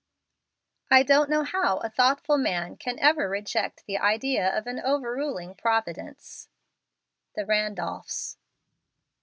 [0.89, 5.53] I don't know how a thoughtful man can ever reject the idea of an overruling
[5.53, 6.49] Providence.
[7.35, 8.37] The Randolphs.